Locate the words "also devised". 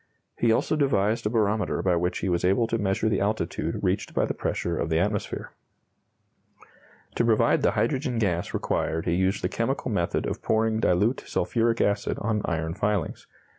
0.51-1.27